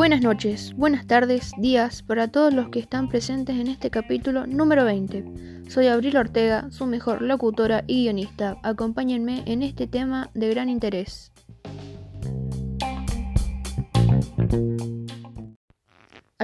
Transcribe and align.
Buenas 0.00 0.22
noches, 0.22 0.74
buenas 0.76 1.06
tardes, 1.06 1.52
días 1.58 2.02
para 2.02 2.28
todos 2.28 2.54
los 2.54 2.70
que 2.70 2.78
están 2.78 3.10
presentes 3.10 3.56
en 3.58 3.66
este 3.66 3.90
capítulo 3.90 4.46
número 4.46 4.86
20. 4.86 5.68
Soy 5.68 5.88
Abril 5.88 6.16
Ortega, 6.16 6.70
su 6.70 6.86
mejor 6.86 7.20
locutora 7.20 7.84
y 7.86 8.04
guionista. 8.04 8.56
Acompáñenme 8.62 9.42
en 9.44 9.62
este 9.62 9.86
tema 9.86 10.30
de 10.32 10.48
gran 10.48 10.70
interés. 10.70 11.32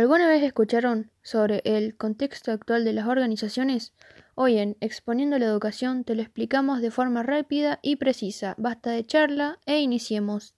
¿Alguna 0.07 0.29
vez 0.29 0.45
escucharon 0.45 1.11
sobre 1.20 1.62
el 1.64 1.96
contexto 1.96 2.52
actual 2.52 2.84
de 2.84 2.93
las 2.93 3.09
organizaciones? 3.09 3.93
Hoy 4.36 4.59
en 4.59 4.77
Exponiendo 4.80 5.36
la 5.36 5.46
Educación 5.46 6.05
te 6.05 6.14
lo 6.14 6.23
explicamos 6.23 6.80
de 6.80 6.93
forma 6.93 7.25
rápida 7.25 7.80
y 7.82 7.96
precisa. 7.96 8.55
Basta 8.56 8.92
de 8.92 9.05
charla 9.05 9.59
e 9.66 9.80
iniciemos. 9.80 10.55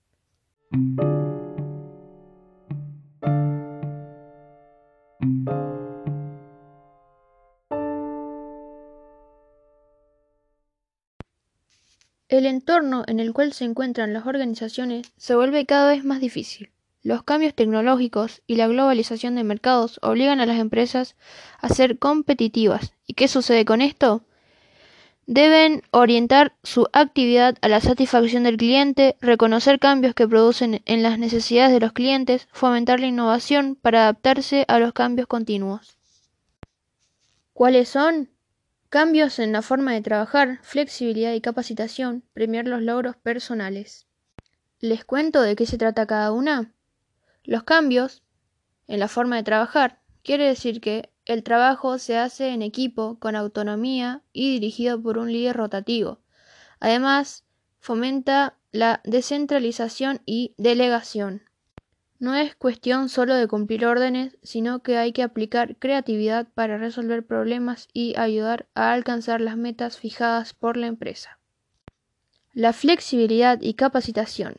El 12.28 12.44
entorno 12.44 13.04
en 13.06 13.18
el 13.18 13.32
cual 13.32 13.54
se 13.54 13.64
encuentran 13.64 14.12
las 14.12 14.26
organizaciones 14.26 15.10
se 15.16 15.34
vuelve 15.34 15.64
cada 15.64 15.88
vez 15.88 16.04
más 16.04 16.20
difícil. 16.20 16.70
Los 17.02 17.22
cambios 17.22 17.54
tecnológicos 17.54 18.42
y 18.46 18.56
la 18.56 18.66
globalización 18.66 19.36
de 19.36 19.44
mercados 19.44 20.00
obligan 20.02 20.40
a 20.40 20.46
las 20.46 20.58
empresas 20.58 21.14
a 21.60 21.68
ser 21.68 21.98
competitivas. 21.98 22.92
¿Y 23.06 23.14
qué 23.14 23.28
sucede 23.28 23.64
con 23.64 23.80
esto? 23.80 24.22
Deben 25.26 25.82
orientar 25.90 26.56
su 26.62 26.88
actividad 26.92 27.56
a 27.60 27.68
la 27.68 27.80
satisfacción 27.80 28.44
del 28.44 28.56
cliente, 28.56 29.16
reconocer 29.20 29.78
cambios 29.78 30.14
que 30.14 30.26
producen 30.26 30.80
en 30.86 31.02
las 31.02 31.18
necesidades 31.18 31.72
de 31.72 31.80
los 31.80 31.92
clientes, 31.92 32.48
fomentar 32.50 32.98
la 32.98 33.06
innovación 33.06 33.76
para 33.76 34.04
adaptarse 34.04 34.64
a 34.68 34.78
los 34.78 34.92
cambios 34.92 35.28
continuos. 35.28 35.98
¿Cuáles 37.52 37.90
son? 37.90 38.30
Cambios 38.88 39.38
en 39.38 39.52
la 39.52 39.60
forma 39.60 39.92
de 39.92 40.00
trabajar, 40.00 40.60
flexibilidad 40.62 41.34
y 41.34 41.42
capacitación, 41.42 42.24
premiar 42.32 42.66
los 42.66 42.80
logros 42.80 43.16
personales. 43.16 44.06
¿Les 44.80 45.04
cuento 45.04 45.42
de 45.42 45.56
qué 45.56 45.66
se 45.66 45.76
trata 45.76 46.06
cada 46.06 46.32
una? 46.32 46.72
Los 47.44 47.62
cambios 47.62 48.22
en 48.86 49.00
la 49.00 49.08
forma 49.08 49.36
de 49.36 49.42
trabajar 49.42 50.00
quiere 50.22 50.46
decir 50.46 50.80
que 50.80 51.10
el 51.24 51.42
trabajo 51.42 51.98
se 51.98 52.16
hace 52.16 52.48
en 52.48 52.62
equipo, 52.62 53.18
con 53.18 53.36
autonomía 53.36 54.22
y 54.32 54.52
dirigido 54.52 55.00
por 55.00 55.18
un 55.18 55.30
líder 55.30 55.56
rotativo. 55.56 56.20
Además, 56.80 57.44
fomenta 57.80 58.56
la 58.72 59.00
descentralización 59.04 60.20
y 60.24 60.54
delegación. 60.56 61.42
No 62.18 62.34
es 62.34 62.56
cuestión 62.56 63.08
solo 63.08 63.34
de 63.34 63.46
cumplir 63.46 63.86
órdenes, 63.86 64.38
sino 64.42 64.82
que 64.82 64.96
hay 64.96 65.12
que 65.12 65.22
aplicar 65.22 65.76
creatividad 65.76 66.48
para 66.52 66.76
resolver 66.76 67.24
problemas 67.26 67.88
y 67.92 68.18
ayudar 68.18 68.66
a 68.74 68.92
alcanzar 68.92 69.40
las 69.40 69.56
metas 69.56 69.98
fijadas 69.98 70.52
por 70.52 70.76
la 70.76 70.88
empresa. 70.88 71.38
La 72.52 72.72
flexibilidad 72.72 73.60
y 73.60 73.74
capacitación. 73.74 74.56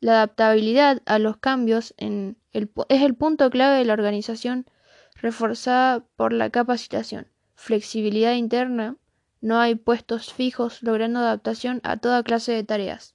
La 0.00 0.12
adaptabilidad 0.12 1.02
a 1.04 1.18
los 1.18 1.36
cambios 1.36 1.94
es 1.98 2.34
el 2.52 3.14
punto 3.14 3.50
clave 3.50 3.78
de 3.78 3.84
la 3.84 3.92
organización 3.92 4.66
reforzada 5.14 6.04
por 6.16 6.32
la 6.32 6.48
capacitación. 6.48 7.26
Flexibilidad 7.54 8.34
interna. 8.34 8.96
No 9.42 9.58
hay 9.58 9.74
puestos 9.74 10.32
fijos 10.32 10.82
logrando 10.82 11.20
adaptación 11.20 11.80
a 11.82 11.98
toda 11.98 12.22
clase 12.22 12.52
de 12.52 12.64
tareas. 12.64 13.14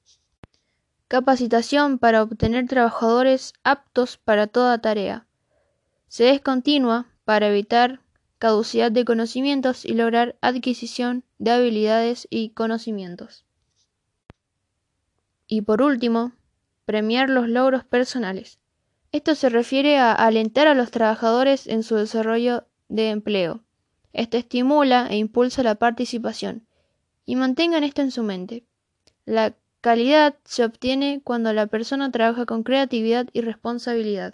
Capacitación 1.08 1.98
para 1.98 2.22
obtener 2.22 2.68
trabajadores 2.68 3.54
aptos 3.64 4.18
para 4.18 4.48
toda 4.48 4.80
tarea. 4.80 5.28
Se 6.08 6.30
es 6.30 6.42
continua 6.42 7.08
para 7.26 7.48
evitar 7.48 8.02
caducidad 8.38 8.92
de 8.92 9.06
conocimientos 9.06 9.86
y 9.86 9.94
lograr 9.94 10.36
adquisición 10.42 11.24
de 11.40 11.52
habilidades 11.52 12.28
y 12.30 12.50
conocimientos. 12.50 13.46
Y 15.48 15.62
por 15.62 15.82
último, 15.82 16.34
premiar 16.86 17.30
los 17.30 17.50
logros 17.50 17.84
personales. 17.84 18.60
Esto 19.12 19.36
se 19.36 19.50
refiere 19.50 19.98
a 19.98 20.14
alentar 20.14 20.68
a 20.68 20.76
los 20.76 20.92
trabajadores 20.92 21.68
en 21.68 21.84
su 21.84 21.96
desarrollo 21.96 22.66
de 22.90 23.10
empleo. 23.10 23.64
Esto 24.14 24.38
estimula 24.38 25.08
e 25.10 25.18
impulsa 25.18 25.64
la 25.64 25.76
participación. 25.76 26.66
Y 27.26 27.36
mantengan 27.36 27.84
esto 27.84 28.02
en 28.02 28.12
su 28.12 28.24
mente. 28.24 28.66
La 29.26 29.56
Calidad 29.86 30.36
se 30.46 30.66
obtiene 30.66 31.22
cuando 31.24 31.54
la 31.54 31.68
persona 31.68 32.10
trabaja 32.10 32.48
con 32.48 32.64
creatividad 32.64 33.28
y 33.34 33.42
responsabilidad. 33.42 34.34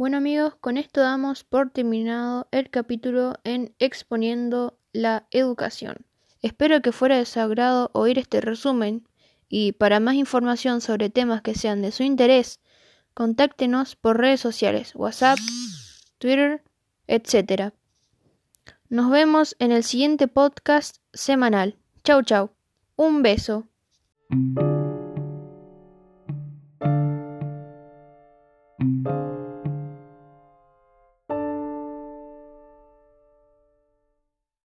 Bueno 0.00 0.16
amigos, 0.16 0.54
con 0.54 0.78
esto 0.78 1.02
damos 1.02 1.44
por 1.44 1.68
terminado 1.68 2.48
el 2.52 2.70
capítulo 2.70 3.34
en 3.44 3.74
exponiendo 3.78 4.78
la 4.94 5.26
educación. 5.30 6.06
Espero 6.40 6.80
que 6.80 6.90
fuera 6.90 7.18
de 7.18 7.26
su 7.26 7.38
agrado 7.38 7.90
oír 7.92 8.18
este 8.18 8.40
resumen 8.40 9.06
y 9.50 9.72
para 9.72 10.00
más 10.00 10.14
información 10.14 10.80
sobre 10.80 11.10
temas 11.10 11.42
que 11.42 11.54
sean 11.54 11.82
de 11.82 11.92
su 11.92 12.02
interés, 12.02 12.60
Contáctenos 13.12 13.94
por 13.94 14.16
redes 14.16 14.40
sociales, 14.40 14.94
WhatsApp, 14.94 15.38
Twitter, 16.16 16.62
etc. 17.06 17.74
Nos 18.88 19.10
vemos 19.10 19.54
en 19.58 19.70
el 19.70 19.84
siguiente 19.84 20.28
podcast 20.28 20.96
semanal. 21.12 21.76
Chau 22.04 22.22
chau. 22.22 22.52
Un 22.96 23.20
beso. 23.20 23.68